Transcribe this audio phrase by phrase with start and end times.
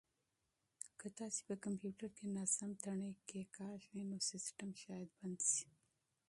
[0.99, 5.69] که تاسي په کمپیوټر کې ناسم تڼۍ کېکاږئ نو سیسټم شاید بند شي.